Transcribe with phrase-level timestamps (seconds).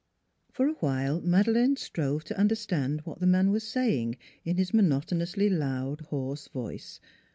[0.51, 4.71] For a while Madeleine strove to under stand what the man was saying in his
[4.71, 6.99] monoto nously loud, hoarse voice.